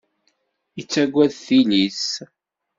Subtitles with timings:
[0.81, 2.05] Ittagad tili-s.